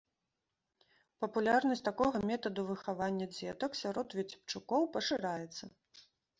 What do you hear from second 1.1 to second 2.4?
Папулярнасць такога